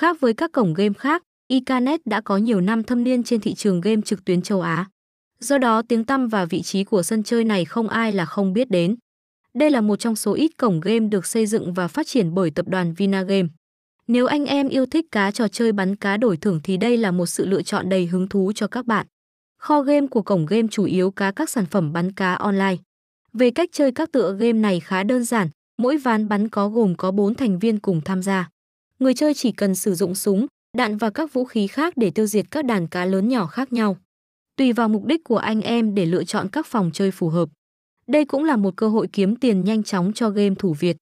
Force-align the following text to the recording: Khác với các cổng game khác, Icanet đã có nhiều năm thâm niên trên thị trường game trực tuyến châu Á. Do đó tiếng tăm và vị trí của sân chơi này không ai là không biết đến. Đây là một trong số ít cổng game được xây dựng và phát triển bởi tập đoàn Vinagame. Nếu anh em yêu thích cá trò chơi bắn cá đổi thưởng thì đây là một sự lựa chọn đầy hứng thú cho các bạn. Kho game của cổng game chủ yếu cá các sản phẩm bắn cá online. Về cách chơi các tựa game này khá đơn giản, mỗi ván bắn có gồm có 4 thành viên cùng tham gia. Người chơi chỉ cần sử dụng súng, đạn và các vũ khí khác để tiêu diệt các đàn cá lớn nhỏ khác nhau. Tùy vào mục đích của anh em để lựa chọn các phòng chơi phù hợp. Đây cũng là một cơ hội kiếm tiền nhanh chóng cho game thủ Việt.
Khác 0.00 0.20
với 0.20 0.34
các 0.34 0.52
cổng 0.52 0.74
game 0.74 0.92
khác, 0.98 1.22
Icanet 1.48 2.00
đã 2.06 2.20
có 2.20 2.36
nhiều 2.36 2.60
năm 2.60 2.82
thâm 2.82 3.04
niên 3.04 3.22
trên 3.22 3.40
thị 3.40 3.54
trường 3.54 3.80
game 3.80 4.00
trực 4.04 4.24
tuyến 4.24 4.42
châu 4.42 4.60
Á. 4.60 4.86
Do 5.40 5.58
đó 5.58 5.82
tiếng 5.82 6.04
tăm 6.04 6.28
và 6.28 6.44
vị 6.44 6.62
trí 6.62 6.84
của 6.84 7.02
sân 7.02 7.22
chơi 7.22 7.44
này 7.44 7.64
không 7.64 7.88
ai 7.88 8.12
là 8.12 8.24
không 8.24 8.52
biết 8.52 8.70
đến. 8.70 8.96
Đây 9.54 9.70
là 9.70 9.80
một 9.80 9.96
trong 9.96 10.16
số 10.16 10.32
ít 10.34 10.50
cổng 10.58 10.80
game 10.80 11.00
được 11.00 11.26
xây 11.26 11.46
dựng 11.46 11.74
và 11.74 11.88
phát 11.88 12.06
triển 12.06 12.34
bởi 12.34 12.50
tập 12.50 12.68
đoàn 12.68 12.94
Vinagame. 12.94 13.48
Nếu 14.06 14.26
anh 14.26 14.46
em 14.46 14.68
yêu 14.68 14.86
thích 14.86 15.06
cá 15.12 15.30
trò 15.30 15.48
chơi 15.48 15.72
bắn 15.72 15.96
cá 15.96 16.16
đổi 16.16 16.36
thưởng 16.36 16.60
thì 16.64 16.76
đây 16.76 16.96
là 16.96 17.10
một 17.10 17.26
sự 17.26 17.46
lựa 17.46 17.62
chọn 17.62 17.88
đầy 17.88 18.06
hứng 18.06 18.28
thú 18.28 18.52
cho 18.54 18.66
các 18.66 18.86
bạn. 18.86 19.06
Kho 19.58 19.80
game 19.80 20.06
của 20.06 20.22
cổng 20.22 20.46
game 20.46 20.68
chủ 20.70 20.84
yếu 20.84 21.10
cá 21.10 21.30
các 21.30 21.50
sản 21.50 21.66
phẩm 21.66 21.92
bắn 21.92 22.12
cá 22.12 22.34
online. 22.34 22.76
Về 23.32 23.50
cách 23.50 23.68
chơi 23.72 23.92
các 23.92 24.12
tựa 24.12 24.36
game 24.40 24.52
này 24.52 24.80
khá 24.80 25.02
đơn 25.02 25.24
giản, 25.24 25.48
mỗi 25.78 25.96
ván 25.96 26.28
bắn 26.28 26.48
có 26.48 26.68
gồm 26.68 26.94
có 26.94 27.10
4 27.10 27.34
thành 27.34 27.58
viên 27.58 27.78
cùng 27.78 28.00
tham 28.04 28.22
gia. 28.22 28.48
Người 29.00 29.14
chơi 29.14 29.34
chỉ 29.34 29.52
cần 29.52 29.74
sử 29.74 29.94
dụng 29.94 30.14
súng, 30.14 30.46
đạn 30.76 30.96
và 30.96 31.10
các 31.10 31.32
vũ 31.32 31.44
khí 31.44 31.66
khác 31.66 31.96
để 31.96 32.10
tiêu 32.10 32.26
diệt 32.26 32.50
các 32.50 32.64
đàn 32.64 32.86
cá 32.86 33.04
lớn 33.04 33.28
nhỏ 33.28 33.46
khác 33.46 33.72
nhau. 33.72 33.96
Tùy 34.56 34.72
vào 34.72 34.88
mục 34.88 35.04
đích 35.04 35.24
của 35.24 35.36
anh 35.36 35.60
em 35.60 35.94
để 35.94 36.06
lựa 36.06 36.24
chọn 36.24 36.48
các 36.48 36.66
phòng 36.66 36.90
chơi 36.92 37.10
phù 37.10 37.28
hợp. 37.28 37.48
Đây 38.06 38.24
cũng 38.24 38.44
là 38.44 38.56
một 38.56 38.76
cơ 38.76 38.88
hội 38.88 39.08
kiếm 39.12 39.36
tiền 39.36 39.64
nhanh 39.64 39.82
chóng 39.82 40.12
cho 40.12 40.30
game 40.30 40.54
thủ 40.58 40.74
Việt. 40.78 40.96